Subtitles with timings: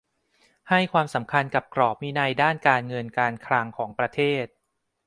[0.69, 4.45] ให้ความสำคัญกับกรอบวินัยด้านการเงินการคลังของประเทศ